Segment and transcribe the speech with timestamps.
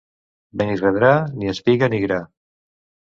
[0.61, 2.19] Benirredrà, ni espiga ni gra.